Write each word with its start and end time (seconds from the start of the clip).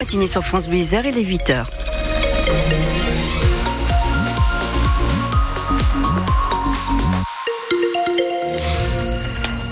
Matinée 0.00 0.28
sur 0.28 0.44
France 0.44 0.68
Bleu 0.68 0.78
Isère, 0.78 1.06
il 1.06 1.18
est 1.18 1.24
8h. 1.24 1.64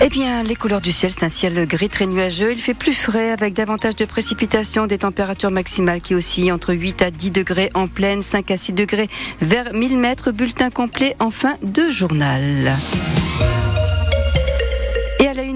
Eh 0.01 0.09
bien, 0.09 0.43
les 0.43 0.57
couleurs 0.57 0.81
du 0.81 0.91
ciel, 0.91 1.13
c'est 1.13 1.23
un 1.23 1.29
ciel 1.29 1.65
gris 1.69 1.89
très 1.89 2.07
nuageux. 2.07 2.51
Il 2.51 2.61
fait 2.61 2.75
plus 2.75 2.93
frais 2.93 3.31
avec 3.31 3.55
davantage 3.55 3.95
de 3.95 4.05
précipitations, 4.05 4.89
des 4.89 4.99
températures 4.99 5.53
maximales 5.53 6.01
qui 6.01 6.17
oscillent 6.17 6.51
entre 6.51 6.75
8 6.75 7.03
à 7.03 7.11
10 7.13 7.31
degrés 7.31 7.71
en 7.75 7.87
pleine, 7.87 8.23
5 8.23 8.51
à 8.51 8.57
6 8.57 8.73
degrés 8.73 9.07
vers 9.41 9.73
1000 9.75 9.97
mètres. 9.97 10.33
Bulletin 10.33 10.71
complet 10.71 11.15
en 11.21 11.31
fin 11.31 11.55
de 11.63 11.89
journal 11.89 12.73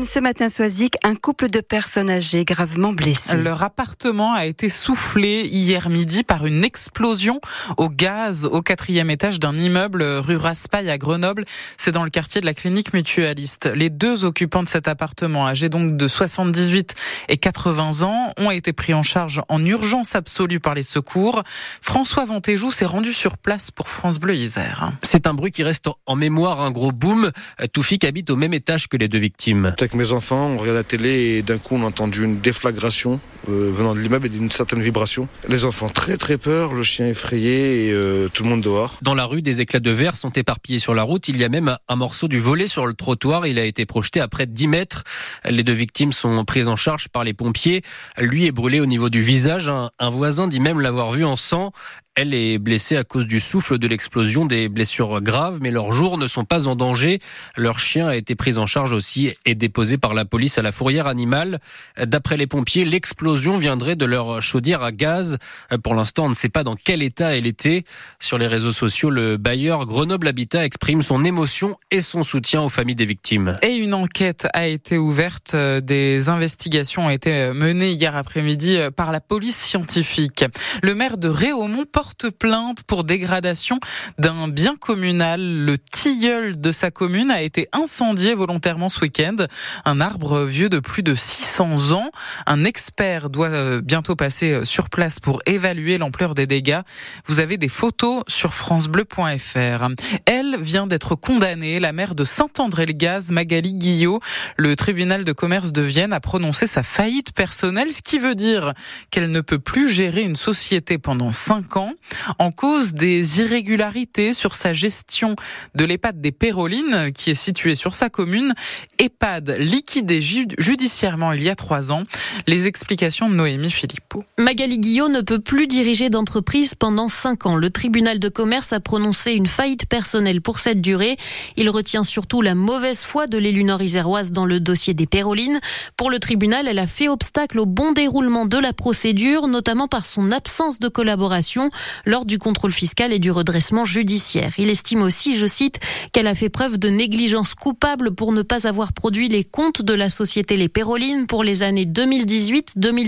ce 0.04 0.18
matin, 0.18 0.48
Soisic, 0.48 0.94
un 1.02 1.14
couple 1.14 1.48
de 1.48 1.60
personnes 1.60 2.10
âgées 2.10 2.44
gravement 2.44 2.92
blessées. 2.92 3.36
Leur 3.36 3.62
appartement 3.62 4.32
a 4.32 4.46
été 4.46 4.68
soufflé 4.68 5.48
hier 5.50 5.88
midi 5.88 6.22
par 6.22 6.46
une 6.46 6.64
explosion 6.64 7.40
au 7.76 7.88
gaz 7.88 8.44
au 8.46 8.62
quatrième 8.62 9.10
étage 9.10 9.40
d'un 9.40 9.56
immeuble 9.56 10.02
rue 10.02 10.36
Raspail 10.36 10.88
à 10.90 10.98
Grenoble. 10.98 11.44
C'est 11.76 11.92
dans 11.92 12.04
le 12.04 12.10
quartier 12.10 12.40
de 12.40 12.46
la 12.46 12.54
clinique 12.54 12.94
mutualiste. 12.94 13.66
Les 13.74 13.90
deux 13.90 14.24
occupants 14.24 14.62
de 14.62 14.68
cet 14.68 14.88
appartement, 14.88 15.46
âgés 15.46 15.68
donc 15.68 15.96
de 15.96 16.08
78 16.08 16.94
et 17.28 17.36
80 17.36 18.02
ans, 18.02 18.32
ont 18.36 18.50
été 18.50 18.72
pris 18.72 18.94
en 18.94 19.02
charge 19.02 19.42
en 19.48 19.64
urgence 19.64 20.14
absolue 20.14 20.60
par 20.60 20.74
les 20.74 20.82
secours. 20.82 21.42
François 21.82 22.24
Ventéjou 22.24 22.72
s'est 22.72 22.86
rendu 22.86 23.12
sur 23.12 23.38
place 23.38 23.70
pour 23.70 23.88
France 23.88 24.18
Bleu 24.18 24.34
Isère. 24.34 24.92
C'est 25.02 25.26
un 25.26 25.34
bruit 25.34 25.52
qui 25.52 25.62
reste 25.62 25.88
en 26.06 26.16
mémoire, 26.16 26.60
un 26.60 26.70
gros 26.70 26.92
boom. 26.92 27.32
Toufik 27.72 28.04
habite 28.04 28.30
au 28.30 28.36
même 28.36 28.54
étage 28.54 28.88
que 28.88 28.96
les 28.96 29.08
deux 29.08 29.18
victimes 29.18 29.74
mes 29.94 30.12
enfants, 30.12 30.46
on 30.46 30.56
regarde 30.56 30.76
la 30.76 30.84
télé 30.84 31.36
et 31.36 31.42
d'un 31.42 31.58
coup 31.58 31.76
on 31.76 31.82
a 31.82 31.86
entendu 31.86 32.24
une 32.24 32.40
déflagration 32.40 33.20
euh, 33.48 33.70
venant 33.72 33.94
de 33.94 34.00
l'immeuble 34.00 34.26
et 34.26 34.28
d'une 34.28 34.50
certaine 34.50 34.82
vibration. 34.82 35.28
Les 35.48 35.64
enfants 35.64 35.88
très 35.88 36.16
très 36.16 36.38
peur, 36.38 36.72
le 36.72 36.82
chien 36.82 37.08
effrayé 37.08 37.86
et 37.86 37.92
euh, 37.92 38.28
tout 38.32 38.42
le 38.42 38.50
monde 38.50 38.60
dehors. 38.60 38.98
Dans 39.02 39.14
la 39.14 39.24
rue, 39.24 39.42
des 39.42 39.60
éclats 39.60 39.80
de 39.80 39.90
verre 39.90 40.16
sont 40.16 40.30
éparpillés 40.30 40.78
sur 40.78 40.94
la 40.94 41.02
route. 41.02 41.28
Il 41.28 41.36
y 41.36 41.44
a 41.44 41.48
même 41.48 41.76
un 41.88 41.96
morceau 41.96 42.28
du 42.28 42.38
volet 42.38 42.66
sur 42.66 42.86
le 42.86 42.94
trottoir. 42.94 43.46
Il 43.46 43.58
a 43.58 43.64
été 43.64 43.86
projeté 43.86 44.20
à 44.20 44.28
près 44.28 44.46
de 44.46 44.52
10 44.52 44.66
mètres. 44.68 45.04
Les 45.48 45.62
deux 45.62 45.72
victimes 45.72 46.12
sont 46.12 46.44
prises 46.44 46.68
en 46.68 46.76
charge 46.76 47.08
par 47.08 47.24
les 47.24 47.32
pompiers. 47.32 47.82
Lui 48.18 48.46
est 48.46 48.52
brûlé 48.52 48.80
au 48.80 48.86
niveau 48.86 49.08
du 49.08 49.20
visage. 49.20 49.68
Un, 49.68 49.90
un 49.98 50.10
voisin 50.10 50.48
dit 50.48 50.60
même 50.60 50.80
l'avoir 50.80 51.10
vu 51.10 51.24
en 51.24 51.36
sang. 51.36 51.72
Elle 52.16 52.34
est 52.34 52.58
blessée 52.58 52.96
à 52.96 53.04
cause 53.04 53.26
du 53.26 53.40
souffle 53.40 53.78
de 53.78 53.86
l'explosion, 53.86 54.44
des 54.44 54.68
blessures 54.68 55.22
graves, 55.22 55.60
mais 55.62 55.70
leurs 55.70 55.92
jours 55.92 56.18
ne 56.18 56.26
sont 56.26 56.44
pas 56.44 56.66
en 56.66 56.74
danger. 56.74 57.20
Leur 57.56 57.78
chien 57.78 58.08
a 58.08 58.16
été 58.16 58.34
pris 58.34 58.58
en 58.58 58.66
charge 58.66 58.92
aussi 58.92 59.32
et 59.46 59.54
déposé 59.54 59.96
par 59.96 60.12
la 60.12 60.24
police 60.24 60.58
à 60.58 60.62
la 60.62 60.72
fourrière 60.72 61.06
animale. 61.06 61.60
D'après 62.04 62.36
les 62.36 62.48
pompiers, 62.48 62.84
l'explosion 62.84 63.29
viendrait 63.36 63.96
de 63.96 64.04
leur 64.04 64.42
chaudière 64.42 64.82
à 64.82 64.92
gaz. 64.92 65.38
Pour 65.82 65.94
l'instant, 65.94 66.26
on 66.26 66.28
ne 66.28 66.34
sait 66.34 66.48
pas 66.48 66.64
dans 66.64 66.76
quel 66.76 67.02
état 67.02 67.36
elle 67.36 67.46
était. 67.46 67.84
Sur 68.18 68.38
les 68.38 68.46
réseaux 68.46 68.70
sociaux, 68.70 69.10
le 69.10 69.36
bailleur 69.36 69.86
Grenoble 69.86 70.28
Habitat 70.28 70.64
exprime 70.64 71.02
son 71.02 71.24
émotion 71.24 71.76
et 71.90 72.00
son 72.00 72.22
soutien 72.22 72.62
aux 72.62 72.68
familles 72.68 72.94
des 72.94 73.04
victimes. 73.04 73.54
Et 73.62 73.74
une 73.74 73.94
enquête 73.94 74.48
a 74.54 74.66
été 74.66 74.98
ouverte. 74.98 75.54
Des 75.56 76.28
investigations 76.28 77.06
ont 77.06 77.10
été 77.10 77.52
menées 77.52 77.92
hier 77.92 78.16
après-midi 78.16 78.78
par 78.96 79.12
la 79.12 79.20
police 79.20 79.56
scientifique. 79.56 80.44
Le 80.82 80.94
maire 80.94 81.18
de 81.18 81.28
Réaumont 81.28 81.84
porte 81.90 82.30
plainte 82.30 82.82
pour 82.84 83.04
dégradation 83.04 83.78
d'un 84.18 84.48
bien 84.48 84.76
communal. 84.76 85.40
Le 85.40 85.78
tilleul 85.78 86.60
de 86.60 86.72
sa 86.72 86.90
commune 86.90 87.30
a 87.30 87.42
été 87.42 87.68
incendié 87.72 88.34
volontairement 88.34 88.88
ce 88.88 89.00
week-end. 89.00 89.36
Un 89.84 90.00
arbre 90.00 90.44
vieux 90.44 90.68
de 90.68 90.78
plus 90.78 91.02
de 91.02 91.14
600 91.14 91.92
ans. 91.92 92.10
Un 92.46 92.64
expert 92.64 93.19
doit 93.28 93.48
euh, 93.48 93.80
bientôt 93.80 94.16
passer 94.16 94.52
euh, 94.52 94.64
sur 94.64 94.88
place 94.88 95.20
pour 95.20 95.42
évaluer 95.46 95.98
l'ampleur 95.98 96.34
des 96.34 96.46
dégâts. 96.46 96.80
Vous 97.26 97.40
avez 97.40 97.56
des 97.56 97.68
photos 97.68 98.22
sur 98.28 98.54
francebleu.fr. 98.54 99.88
Elle 100.26 100.56
vient 100.60 100.86
d'être 100.86 101.14
condamnée, 101.14 101.80
la 101.80 101.92
mère 101.92 102.14
de 102.14 102.24
Saint-André-le-Gaz, 102.24 103.30
Magali 103.32 103.74
Guillot. 103.74 104.20
Le 104.56 104.76
tribunal 104.76 105.24
de 105.24 105.32
commerce 105.32 105.72
de 105.72 105.82
Vienne 105.82 106.12
a 106.12 106.20
prononcé 106.20 106.66
sa 106.66 106.82
faillite 106.82 107.32
personnelle, 107.32 107.92
ce 107.92 108.02
qui 108.02 108.18
veut 108.18 108.34
dire 108.34 108.72
qu'elle 109.10 109.30
ne 109.30 109.40
peut 109.40 109.58
plus 109.58 109.88
gérer 109.88 110.22
une 110.22 110.36
société 110.36 110.98
pendant 110.98 111.32
5 111.32 111.76
ans 111.76 111.92
en 112.38 112.52
cause 112.52 112.94
des 112.94 113.40
irrégularités 113.40 114.32
sur 114.32 114.54
sa 114.54 114.72
gestion 114.72 115.36
de 115.74 115.84
l'EHPAD 115.84 116.20
des 116.20 116.32
Pérolines, 116.32 117.12
qui 117.12 117.30
est 117.30 117.34
située 117.34 117.74
sur 117.74 117.94
sa 117.94 118.08
commune. 118.08 118.54
EHPAD 118.98 119.56
liquidé 119.58 120.20
judiciairement 120.20 121.32
il 121.32 121.42
y 121.42 121.48
a 121.48 121.54
trois 121.54 121.92
ans. 121.92 122.04
Les 122.46 122.66
explications 122.66 123.09
de 123.10 123.34
Noémie 123.34 123.70
Philippot. 123.70 124.24
Magali 124.38 124.78
Guillot 124.78 125.08
ne 125.08 125.20
peut 125.20 125.40
plus 125.40 125.66
diriger 125.66 126.10
d'entreprise 126.10 126.74
pendant 126.74 127.08
cinq 127.08 127.44
ans. 127.44 127.56
Le 127.56 127.70
tribunal 127.70 128.20
de 128.20 128.28
commerce 128.28 128.72
a 128.72 128.78
prononcé 128.78 129.32
une 129.32 129.46
faillite 129.46 129.86
personnelle 129.86 130.40
pour 130.40 130.60
cette 130.60 130.80
durée. 130.80 131.16
Il 131.56 131.70
retient 131.70 132.04
surtout 132.04 132.40
la 132.40 132.54
mauvaise 132.54 133.04
foi 133.04 133.26
de 133.26 133.36
l'élu 133.36 133.64
nord-iséroise 133.64 134.30
dans 134.30 134.46
le 134.46 134.60
dossier 134.60 134.94
des 134.94 135.06
Pérolines. 135.06 135.60
Pour 135.96 136.08
le 136.08 136.20
tribunal, 136.20 136.68
elle 136.68 136.78
a 136.78 136.86
fait 136.86 137.08
obstacle 137.08 137.58
au 137.58 137.66
bon 137.66 137.92
déroulement 137.92 138.46
de 138.46 138.58
la 138.58 138.72
procédure, 138.72 139.48
notamment 139.48 139.88
par 139.88 140.06
son 140.06 140.30
absence 140.30 140.78
de 140.78 140.88
collaboration 140.88 141.70
lors 142.06 142.24
du 142.24 142.38
contrôle 142.38 142.72
fiscal 142.72 143.12
et 143.12 143.18
du 143.18 143.32
redressement 143.32 143.84
judiciaire. 143.84 144.54
Il 144.56 144.70
estime 144.70 145.02
aussi, 145.02 145.36
je 145.36 145.46
cite, 145.46 145.80
qu'elle 146.12 146.28
a 146.28 146.34
fait 146.34 146.48
preuve 146.48 146.78
de 146.78 146.88
négligence 146.88 147.54
coupable 147.54 148.14
pour 148.14 148.32
ne 148.32 148.42
pas 148.42 148.68
avoir 148.68 148.92
produit 148.92 149.28
les 149.28 149.44
comptes 149.44 149.82
de 149.82 149.94
la 149.94 150.08
société 150.08 150.56
Les 150.56 150.68
Pérolines 150.68 151.26
pour 151.26 151.42
les 151.42 151.64
années 151.64 151.86
2018, 151.86 152.74
2019 152.76 152.99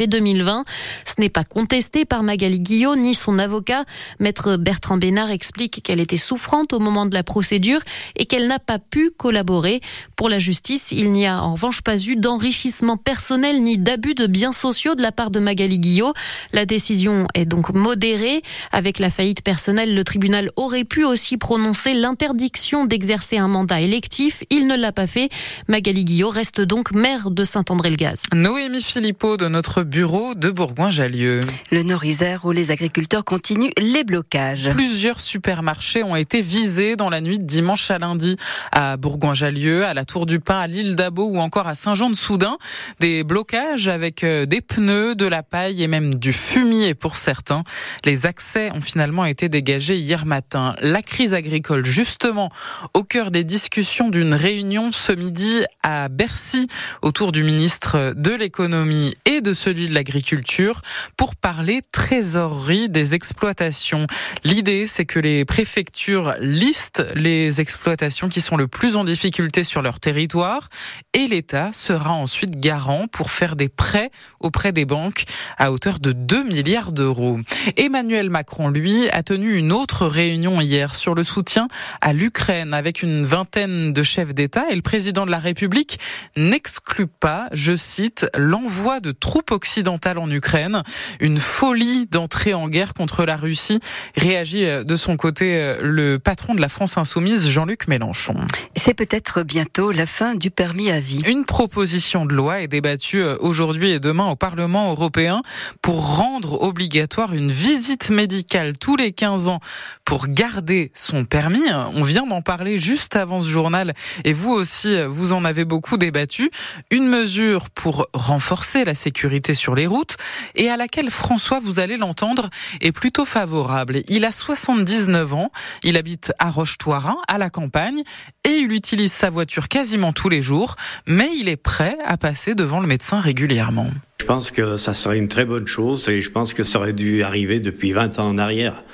et 0.00 0.06
2020. 0.06 0.64
Ce 1.04 1.20
n'est 1.20 1.28
pas 1.28 1.44
contesté 1.44 2.04
par 2.04 2.22
Magali 2.22 2.60
Guillot 2.60 2.96
ni 2.96 3.14
son 3.14 3.38
avocat. 3.38 3.84
Maître 4.18 4.56
Bertrand 4.56 4.96
Bénard 4.96 5.30
explique 5.30 5.82
qu'elle 5.82 6.00
était 6.00 6.16
souffrante 6.16 6.72
au 6.72 6.78
moment 6.78 7.06
de 7.06 7.14
la 7.14 7.22
procédure 7.22 7.80
et 8.16 8.26
qu'elle 8.26 8.46
n'a 8.46 8.58
pas 8.58 8.78
pu 8.78 9.10
collaborer. 9.10 9.80
Pour 10.16 10.28
la 10.28 10.38
justice, 10.38 10.92
il 10.92 11.12
n'y 11.12 11.26
a 11.26 11.42
en 11.42 11.54
revanche 11.54 11.82
pas 11.82 11.98
eu 11.98 12.16
d'enrichissement 12.16 12.96
personnel 12.96 13.62
ni 13.62 13.78
d'abus 13.78 14.14
de 14.14 14.26
biens 14.26 14.52
sociaux 14.52 14.94
de 14.94 15.02
la 15.02 15.12
part 15.12 15.30
de 15.30 15.40
Magali 15.40 15.78
Guillot. 15.78 16.12
La 16.52 16.66
décision 16.66 17.26
est 17.34 17.44
donc 17.44 17.70
modérée. 17.70 18.42
Avec 18.72 18.98
la 18.98 19.10
faillite 19.10 19.42
personnelle, 19.42 19.94
le 19.94 20.04
tribunal 20.04 20.50
aurait 20.56 20.84
pu 20.84 21.04
aussi 21.04 21.36
prononcer 21.36 21.94
l'interdiction 21.94 22.84
d'exercer 22.84 23.38
un 23.38 23.48
mandat 23.48 23.80
électif. 23.80 24.44
Il 24.50 24.66
ne 24.66 24.76
l'a 24.76 24.92
pas 24.92 25.06
fait. 25.06 25.28
Magali 25.68 26.04
Guillot 26.04 26.28
reste 26.28 26.60
donc 26.60 26.92
maire 26.92 27.30
de 27.30 27.44
Saint-André-le-Gaz. 27.44 28.22
Noémie 28.34 28.82
Philippot 28.82 29.36
de 29.40 29.48
notre 29.48 29.84
bureau 29.84 30.34
de 30.34 30.50
Bourgoin-Jallieu. 30.50 31.40
Le 31.72 31.82
Nord-Isère 31.82 32.44
où 32.44 32.52
les 32.52 32.70
agriculteurs 32.70 33.24
continuent 33.24 33.70
les 33.78 34.04
blocages. 34.04 34.68
Plusieurs 34.70 35.18
supermarchés 35.20 36.02
ont 36.02 36.14
été 36.14 36.42
visés 36.42 36.94
dans 36.94 37.08
la 37.08 37.22
nuit 37.22 37.38
de 37.38 37.44
dimanche 37.44 37.90
à 37.90 37.98
lundi 37.98 38.36
à 38.70 38.98
Bourgoin-Jallieu, 38.98 39.86
à 39.86 39.94
la 39.94 40.04
Tour 40.04 40.26
du 40.26 40.40
Pin, 40.40 40.58
à 40.58 40.66
l'île 40.66 40.94
d'Abo 40.94 41.24
ou 41.24 41.38
encore 41.38 41.66
à 41.68 41.74
Saint-Jean-de-Soudain. 41.74 42.58
Des 43.00 43.24
blocages 43.24 43.88
avec 43.88 44.24
euh, 44.24 44.44
des 44.44 44.60
pneus, 44.60 45.14
de 45.14 45.26
la 45.26 45.42
paille 45.42 45.82
et 45.82 45.88
même 45.88 46.16
du 46.16 46.34
fumier 46.34 46.92
pour 46.92 47.16
certains. 47.16 47.64
Les 48.04 48.26
accès 48.26 48.70
ont 48.74 48.82
finalement 48.82 49.24
été 49.24 49.48
dégagés 49.48 49.96
hier 49.96 50.26
matin. 50.26 50.76
La 50.82 51.00
crise 51.00 51.32
agricole, 51.32 51.86
justement, 51.86 52.50
au 52.92 53.04
cœur 53.04 53.30
des 53.30 53.44
discussions 53.44 54.10
d'une 54.10 54.34
réunion 54.34 54.92
ce 54.92 55.12
midi 55.12 55.62
à 55.82 56.10
Bercy 56.10 56.68
autour 57.00 57.32
du 57.32 57.42
ministre 57.42 58.12
de 58.14 58.32
l'économie 58.32 59.14
et 59.30 59.40
de 59.40 59.52
celui 59.52 59.86
de 59.86 59.94
l'agriculture 59.94 60.82
pour 61.16 61.36
parler 61.36 61.82
trésorerie 61.92 62.88
des 62.88 63.14
exploitations. 63.14 64.08
L'idée, 64.42 64.86
c'est 64.86 65.04
que 65.04 65.20
les 65.20 65.44
préfectures 65.44 66.34
listent 66.40 67.04
les 67.14 67.60
exploitations 67.60 68.28
qui 68.28 68.40
sont 68.40 68.56
le 68.56 68.66
plus 68.66 68.96
en 68.96 69.04
difficulté 69.04 69.62
sur 69.62 69.82
leur 69.82 70.00
territoire 70.00 70.68
et 71.14 71.28
l'État 71.28 71.72
sera 71.72 72.10
ensuite 72.10 72.58
garant 72.58 73.06
pour 73.06 73.30
faire 73.30 73.54
des 73.54 73.68
prêts 73.68 74.10
auprès 74.40 74.72
des 74.72 74.84
banques 74.84 75.22
à 75.58 75.70
hauteur 75.70 76.00
de 76.00 76.10
2 76.10 76.44
milliards 76.44 76.90
d'euros. 76.90 77.38
Emmanuel 77.76 78.30
Macron, 78.30 78.68
lui, 78.68 79.08
a 79.10 79.22
tenu 79.22 79.54
une 79.54 79.70
autre 79.70 80.06
réunion 80.06 80.60
hier 80.60 80.96
sur 80.96 81.14
le 81.14 81.22
soutien 81.22 81.68
à 82.00 82.12
l'Ukraine 82.12 82.74
avec 82.74 83.00
une 83.00 83.24
vingtaine 83.24 83.92
de 83.92 84.02
chefs 84.02 84.34
d'État 84.34 84.70
et 84.70 84.74
le 84.74 84.82
président 84.82 85.24
de 85.24 85.30
la 85.30 85.38
République 85.38 86.00
n'exclut 86.36 87.06
pas, 87.06 87.48
je 87.52 87.76
cite, 87.76 88.26
l'envoi 88.36 88.98
de 88.98 89.19
troupes 89.20 89.52
occidentales 89.52 90.18
en 90.18 90.30
Ukraine, 90.30 90.82
une 91.20 91.38
folie 91.38 92.06
d'entrer 92.06 92.54
en 92.54 92.68
guerre 92.68 92.94
contre 92.94 93.24
la 93.24 93.36
Russie, 93.36 93.80
réagit 94.16 94.66
euh, 94.66 94.82
de 94.82 94.96
son 94.96 95.16
côté 95.16 95.56
euh, 95.56 95.78
le 95.82 96.18
patron 96.18 96.54
de 96.54 96.60
la 96.60 96.68
France 96.68 96.96
insoumise, 96.98 97.48
Jean-Luc 97.48 97.86
Mélenchon. 97.86 98.34
C'est 98.74 98.94
peut-être 98.94 99.42
bientôt 99.42 99.92
la 99.92 100.06
fin 100.06 100.34
du 100.34 100.50
permis 100.50 100.90
à 100.90 101.00
vie. 101.00 101.22
Une 101.26 101.44
proposition 101.44 102.26
de 102.26 102.34
loi 102.34 102.62
est 102.62 102.68
débattue 102.68 103.22
euh, 103.22 103.36
aujourd'hui 103.40 103.90
et 103.90 104.00
demain 104.00 104.28
au 104.30 104.36
Parlement 104.36 104.90
européen 104.90 105.42
pour 105.82 106.16
rendre 106.16 106.62
obligatoire 106.62 107.34
une 107.34 107.52
visite 107.52 108.10
médicale 108.10 108.78
tous 108.78 108.96
les 108.96 109.12
15 109.12 109.48
ans 109.48 109.60
pour 110.04 110.26
garder 110.26 110.90
son 110.94 111.24
permis. 111.24 111.60
On 111.94 112.02
vient 112.02 112.26
d'en 112.26 112.42
parler 112.42 112.78
juste 112.78 113.16
avant 113.16 113.42
ce 113.42 113.48
journal 113.48 113.94
et 114.24 114.32
vous 114.32 114.50
aussi, 114.50 114.96
vous 115.06 115.32
en 115.32 115.44
avez 115.44 115.64
beaucoup 115.64 115.98
débattu. 115.98 116.50
Une 116.90 117.06
mesure 117.06 117.70
pour 117.70 118.08
renforcer 118.12 118.84
la 118.84 118.94
sécurité 119.00 119.54
sur 119.54 119.74
les 119.74 119.86
routes 119.86 120.16
et 120.54 120.68
à 120.68 120.76
laquelle 120.76 121.10
François, 121.10 121.58
vous 121.60 121.80
allez 121.80 121.96
l'entendre, 121.96 122.50
est 122.80 122.92
plutôt 122.92 123.24
favorable. 123.24 124.02
Il 124.08 124.24
a 124.24 124.32
79 124.32 125.34
ans, 125.34 125.50
il 125.82 125.96
habite 125.96 126.32
à 126.38 126.50
Roche-Toirin, 126.50 127.16
à 127.26 127.38
la 127.38 127.50
campagne, 127.50 128.02
et 128.44 128.50
il 128.50 128.72
utilise 128.72 129.12
sa 129.12 129.30
voiture 129.30 129.68
quasiment 129.68 130.12
tous 130.12 130.28
les 130.28 130.42
jours, 130.42 130.76
mais 131.06 131.30
il 131.36 131.48
est 131.48 131.56
prêt 131.56 131.96
à 132.04 132.16
passer 132.16 132.54
devant 132.54 132.80
le 132.80 132.86
médecin 132.86 133.20
régulièrement. 133.20 133.90
Je 134.20 134.26
pense 134.26 134.50
que 134.50 134.76
ça 134.76 134.92
serait 134.94 135.18
une 135.18 135.28
très 135.28 135.46
bonne 135.46 135.66
chose 135.66 136.08
et 136.08 136.20
je 136.20 136.30
pense 136.30 136.52
que 136.52 136.62
ça 136.62 136.78
aurait 136.78 136.92
dû 136.92 137.22
arriver 137.22 137.58
depuis 137.58 137.92
20 137.92 138.18
ans 138.18 138.28
en 138.28 138.38
arrière. 138.38 138.84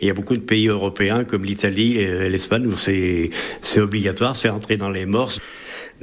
Il 0.00 0.08
y 0.08 0.10
a 0.10 0.14
beaucoup 0.14 0.36
de 0.36 0.42
pays 0.42 0.68
européens 0.68 1.24
comme 1.24 1.44
l'Italie 1.44 1.98
et 1.98 2.28
l'Espagne 2.28 2.66
où 2.66 2.74
c'est 2.74 3.30
obligatoire, 3.76 4.34
c'est 4.34 4.48
entré 4.48 4.76
dans 4.76 4.90
les 4.90 5.06
morses. 5.06 5.38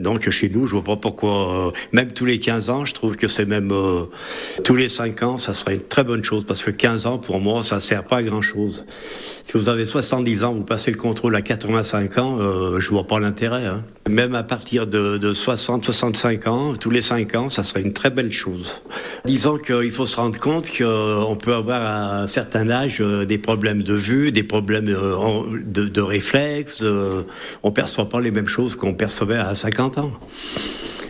Donc 0.01 0.29
chez 0.29 0.49
nous, 0.49 0.65
je 0.65 0.73
vois 0.73 0.83
pas 0.83 0.95
pourquoi, 0.95 1.67
euh, 1.67 1.71
même 1.91 2.11
tous 2.11 2.25
les 2.25 2.39
15 2.39 2.69
ans, 2.69 2.85
je 2.85 2.93
trouve 2.93 3.15
que 3.15 3.27
c'est 3.27 3.45
même 3.45 3.71
euh, 3.71 4.03
tous 4.63 4.75
les 4.75 4.89
5 4.89 5.23
ans, 5.23 5.37
ça 5.37 5.53
serait 5.53 5.75
une 5.75 5.83
très 5.83 6.03
bonne 6.03 6.23
chose 6.23 6.43
parce 6.47 6.63
que 6.63 6.71
15 6.71 7.05
ans, 7.05 7.17
pour 7.17 7.39
moi, 7.39 7.63
ça 7.63 7.79
sert 7.79 8.03
pas 8.03 8.17
à 8.17 8.23
grand 8.23 8.41
chose. 8.41 8.85
Si 9.43 9.53
vous 9.53 9.69
avez 9.69 9.85
70 9.85 10.43
ans, 10.43 10.53
vous 10.53 10.63
passez 10.63 10.91
le 10.91 10.97
contrôle 10.97 11.35
à 11.35 11.41
85 11.41 12.17
ans, 12.17 12.37
euh, 12.39 12.79
je 12.79 12.89
vois 12.89 13.05
pas 13.05 13.19
l'intérêt. 13.19 13.65
Hein. 13.65 13.83
Même 14.09 14.35
à 14.35 14.43
partir 14.43 14.87
de, 14.87 15.17
de 15.17 15.33
60, 15.33 15.85
65 15.85 16.47
ans, 16.47 16.73
tous 16.75 16.89
les 16.89 17.01
5 17.01 17.35
ans, 17.35 17.49
ça 17.49 17.63
serait 17.63 17.81
une 17.81 17.93
très 17.93 18.09
belle 18.09 18.31
chose. 18.31 18.81
Disons 19.25 19.57
qu'il 19.57 19.91
faut 19.91 20.05
se 20.05 20.15
rendre 20.15 20.39
compte 20.39 20.69
qu'on 20.75 21.35
peut 21.35 21.53
avoir 21.53 21.81
à 21.81 22.21
un 22.21 22.27
certain 22.27 22.69
âge 22.69 23.01
euh, 23.01 23.25
des 23.25 23.37
problèmes 23.37 23.83
de 23.83 23.93
vue, 23.93 24.31
des 24.31 24.43
problèmes 24.43 24.85
de, 24.85 26.01
réflexes. 26.01 26.83
on 27.63 27.71
perçoit 27.71 28.09
pas 28.09 28.19
les 28.19 28.31
mêmes 28.31 28.47
choses 28.47 28.75
qu'on 28.75 28.93
percevait 28.93 29.37
à 29.37 29.53
50 29.53 29.90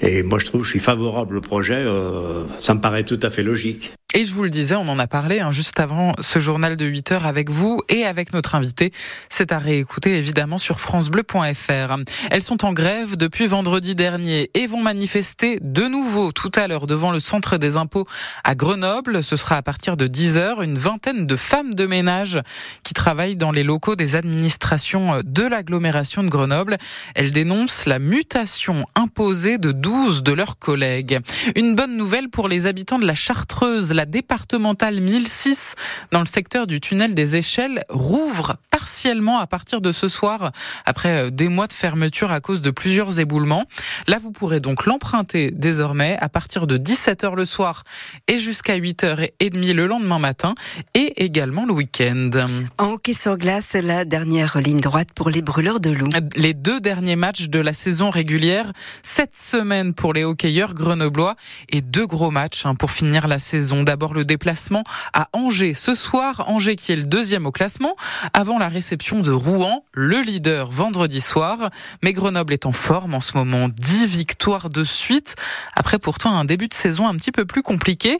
Et 0.01 0.23
moi, 0.23 0.39
je 0.39 0.45
trouve, 0.45 0.63
je 0.63 0.69
suis 0.69 0.79
favorable 0.79 1.37
au 1.37 1.41
projet. 1.41 1.83
Euh, 1.85 2.43
ça 2.57 2.73
me 2.73 2.81
paraît 2.81 3.03
tout 3.03 3.19
à 3.21 3.29
fait 3.29 3.43
logique. 3.43 3.91
Et 4.13 4.25
je 4.25 4.33
vous 4.33 4.43
le 4.43 4.49
disais, 4.49 4.75
on 4.75 4.89
en 4.89 4.99
a 4.99 5.07
parlé 5.07 5.39
hein, 5.39 5.53
juste 5.53 5.79
avant 5.79 6.11
ce 6.19 6.39
journal 6.39 6.75
de 6.75 6.85
8 6.85 7.13
heures 7.13 7.25
avec 7.25 7.49
vous 7.49 7.79
et 7.87 8.03
avec 8.03 8.33
notre 8.33 8.55
invité. 8.55 8.91
C'est 9.29 9.53
à 9.53 9.57
réécouter 9.57 10.17
évidemment 10.17 10.57
sur 10.57 10.81
francebleu.fr. 10.81 11.95
Elles 12.29 12.41
sont 12.41 12.65
en 12.65 12.73
grève 12.73 13.15
depuis 13.15 13.47
vendredi 13.47 13.95
dernier 13.95 14.51
et 14.53 14.67
vont 14.67 14.81
manifester 14.81 15.59
de 15.61 15.83
nouveau 15.87 16.33
tout 16.33 16.51
à 16.55 16.67
l'heure 16.67 16.87
devant 16.87 17.11
le 17.11 17.21
centre 17.21 17.55
des 17.55 17.77
impôts 17.77 18.05
à 18.43 18.53
Grenoble. 18.53 19.23
Ce 19.23 19.37
sera 19.37 19.55
à 19.55 19.61
partir 19.61 19.95
de 19.95 20.07
10 20.07 20.37
heures. 20.37 20.61
Une 20.61 20.77
vingtaine 20.77 21.25
de 21.25 21.35
femmes 21.37 21.73
de 21.73 21.85
ménage 21.85 22.41
qui 22.83 22.93
travaillent 22.93 23.37
dans 23.37 23.51
les 23.51 23.63
locaux 23.63 23.95
des 23.95 24.17
administrations 24.17 25.21
de 25.23 25.43
l'agglomération 25.43 26.21
de 26.21 26.29
Grenoble. 26.29 26.77
Elles 27.15 27.31
dénoncent 27.31 27.85
la 27.85 27.99
mutation 27.99 28.85
imposée 28.93 29.57
de 29.57 29.71
12 29.71 30.21
de 30.21 30.33
leurs 30.33 30.59
collègues. 30.59 31.19
Une 31.55 31.75
bonne 31.75 31.95
nouvelle 31.95 32.27
pour 32.27 32.49
les 32.49 32.67
habitants 32.67 32.99
de 32.99 33.07
la 33.07 33.15
Chartreuse 33.15 33.93
la 34.01 34.07
départementale 34.07 34.99
1006 34.99 35.75
dans 36.11 36.21
le 36.21 36.25
secteur 36.25 36.65
du 36.65 36.81
tunnel 36.81 37.13
des 37.13 37.35
échelles 37.35 37.85
rouvre 37.87 38.57
partiellement 38.71 39.37
à 39.37 39.45
partir 39.45 39.79
de 39.79 39.91
ce 39.91 40.07
soir 40.07 40.51
après 40.87 41.25
euh, 41.25 41.29
des 41.29 41.49
mois 41.49 41.67
de 41.67 41.73
fermeture 41.73 42.31
à 42.31 42.39
cause 42.39 42.63
de 42.63 42.71
plusieurs 42.71 43.19
éboulements. 43.19 43.65
Là, 44.07 44.17
vous 44.17 44.31
pourrez 44.31 44.59
donc 44.59 44.87
l'emprunter 44.87 45.51
désormais 45.51 46.17
à 46.19 46.29
partir 46.29 46.65
de 46.65 46.79
17h 46.79 47.35
le 47.35 47.45
soir 47.45 47.83
et 48.27 48.39
jusqu'à 48.39 48.75
8h30 48.75 49.71
le 49.71 49.85
lendemain 49.85 50.17
matin 50.17 50.55
et 50.95 51.23
également 51.23 51.67
le 51.67 51.73
week-end. 51.73 52.31
En 52.79 52.93
hockey 52.93 53.13
sur 53.13 53.37
glace, 53.37 53.73
la 53.73 54.03
dernière 54.03 54.59
ligne 54.59 54.79
droite 54.79 55.09
pour 55.13 55.29
les 55.29 55.43
brûleurs 55.43 55.79
de 55.79 55.91
loup. 55.91 56.09
Les 56.35 56.55
deux 56.55 56.81
derniers 56.81 57.15
matchs 57.15 57.49
de 57.49 57.59
la 57.59 57.73
saison 57.73 58.09
régulière, 58.09 58.71
cette 59.03 59.37
semaine 59.37 59.93
pour 59.93 60.13
les 60.13 60.23
hockeyeurs 60.23 60.73
grenoblois 60.73 61.35
et 61.69 61.81
deux 61.81 62.07
gros 62.07 62.31
matchs 62.31 62.65
hein, 62.65 62.73
pour 62.73 62.89
finir 62.89 63.27
la 63.27 63.37
saison 63.37 63.83
d'abord 63.91 64.13
le 64.13 64.23
déplacement 64.23 64.85
à 65.11 65.27
Angers 65.33 65.73
ce 65.73 65.95
soir. 65.95 66.45
Angers 66.47 66.77
qui 66.77 66.93
est 66.93 66.95
le 66.95 67.03
deuxième 67.03 67.45
au 67.45 67.51
classement 67.51 67.97
avant 68.33 68.57
la 68.57 68.69
réception 68.69 69.19
de 69.19 69.31
Rouen, 69.31 69.83
le 69.93 70.21
leader 70.21 70.71
vendredi 70.71 71.19
soir. 71.19 71.69
Mais 72.01 72.13
Grenoble 72.13 72.53
est 72.53 72.65
en 72.65 72.71
forme 72.71 73.15
en 73.15 73.19
ce 73.19 73.35
moment. 73.35 73.67
10 73.67 74.07
victoires 74.07 74.69
de 74.69 74.85
suite 74.85 75.35
après 75.75 75.99
pourtant 75.99 76.37
un 76.37 76.45
début 76.45 76.69
de 76.69 76.73
saison 76.73 77.05
un 77.05 77.15
petit 77.15 77.33
peu 77.33 77.43
plus 77.43 77.63
compliqué. 77.63 78.19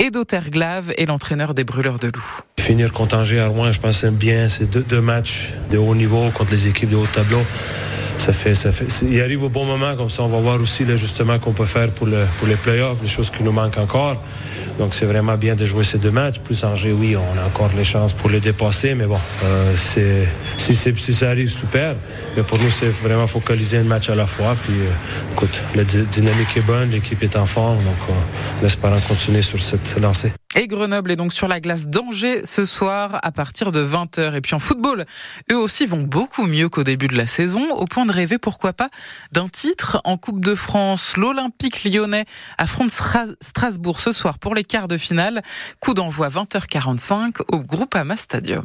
Et 0.00 0.10
Glave 0.10 0.92
est 0.98 1.06
l'entraîneur 1.06 1.54
des 1.54 1.62
Brûleurs 1.62 2.00
de 2.00 2.08
Loup. 2.08 2.40
Finir 2.58 2.92
contre 2.92 3.16
Angers 3.16 3.38
à 3.38 3.46
Rouen, 3.46 3.70
je 3.70 3.78
pense 3.78 4.04
bien. 4.04 4.48
C'est 4.48 4.68
deux 4.68 5.00
matchs 5.00 5.52
de 5.70 5.78
haut 5.78 5.94
niveau 5.94 6.28
contre 6.30 6.50
les 6.50 6.66
équipes 6.66 6.90
de 6.90 6.96
haut 6.96 7.06
tableau 7.06 7.44
ça 8.18 8.32
fait, 8.32 8.54
ça 8.54 8.72
fait, 8.72 8.86
il 9.02 9.20
arrive 9.20 9.42
au 9.42 9.48
bon 9.48 9.64
moment, 9.64 9.94
comme 9.96 10.10
ça 10.10 10.22
on 10.22 10.28
va 10.28 10.40
voir 10.40 10.60
aussi 10.60 10.84
l'ajustement 10.84 11.38
qu'on 11.38 11.52
peut 11.52 11.66
faire 11.66 11.90
pour, 11.90 12.06
le, 12.06 12.24
pour 12.38 12.48
les 12.48 12.56
playoffs, 12.56 12.98
les 13.02 13.08
choses 13.08 13.30
qui 13.30 13.42
nous 13.42 13.52
manquent 13.52 13.78
encore. 13.78 14.22
Donc 14.78 14.94
c'est 14.94 15.06
vraiment 15.06 15.36
bien 15.36 15.54
de 15.54 15.66
jouer 15.66 15.84
ces 15.84 15.98
deux 15.98 16.10
matchs. 16.10 16.38
Plus 16.38 16.64
Angers, 16.64 16.92
oui, 16.92 17.16
on 17.16 17.38
a 17.38 17.46
encore 17.46 17.70
les 17.76 17.84
chances 17.84 18.12
pour 18.12 18.30
les 18.30 18.40
dépasser, 18.40 18.94
mais 18.94 19.06
bon, 19.06 19.18
euh, 19.44 19.72
c'est, 19.76 20.26
si, 20.58 20.74
si, 20.74 21.14
ça 21.14 21.28
arrive, 21.28 21.50
super. 21.50 21.94
Mais 22.36 22.42
pour 22.42 22.58
nous, 22.58 22.70
c'est 22.70 22.88
vraiment 22.88 23.26
focaliser 23.26 23.78
un 23.78 23.84
match 23.84 24.08
à 24.08 24.14
la 24.14 24.26
fois. 24.26 24.56
Puis 24.62 24.74
euh, 24.74 25.32
écoute, 25.32 25.62
la 25.74 25.84
dynamique 25.84 26.56
est 26.56 26.66
bonne, 26.66 26.90
l'équipe 26.90 27.22
est 27.22 27.36
en 27.36 27.46
forme, 27.46 27.78
donc 27.84 28.16
on 28.62 28.66
espère 28.66 28.92
continuer 29.06 29.42
sur 29.42 29.60
cette 29.60 30.00
lancée. 30.00 30.32
Et 30.54 30.68
Grenoble 30.68 31.10
est 31.10 31.16
donc 31.16 31.32
sur 31.32 31.48
la 31.48 31.60
glace 31.60 31.88
d'Angers 31.88 32.44
ce 32.44 32.66
soir 32.66 33.18
à 33.22 33.32
partir 33.32 33.72
de 33.72 33.82
20h. 33.82 34.34
Et 34.34 34.40
puis 34.42 34.54
en 34.54 34.58
football, 34.58 35.04
eux 35.50 35.56
aussi 35.56 35.86
vont 35.86 36.02
beaucoup 36.02 36.46
mieux 36.46 36.68
qu'au 36.68 36.84
début 36.84 37.06
de 37.06 37.16
la 37.16 37.24
saison, 37.24 37.70
au 37.70 37.86
point 37.86 38.04
de 38.04 38.12
rêver 38.12 38.36
pourquoi 38.36 38.74
pas 38.74 38.90
d'un 39.32 39.48
titre 39.48 40.02
en 40.04 40.18
Coupe 40.18 40.44
de 40.44 40.54
France. 40.54 41.16
L'Olympique 41.16 41.84
lyonnais 41.84 42.26
affronte 42.58 42.90
Strasbourg 42.90 44.00
ce 44.00 44.12
soir 44.12 44.38
pour 44.38 44.54
les 44.54 44.64
quarts 44.64 44.88
de 44.88 44.98
finale. 44.98 45.42
Coup 45.80 45.94
d'envoi 45.94 46.28
20h45 46.28 47.36
au 47.48 47.60
Groupama 47.60 48.16
Stadium. 48.16 48.60